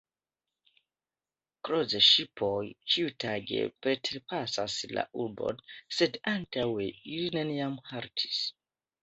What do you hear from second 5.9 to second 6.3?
sed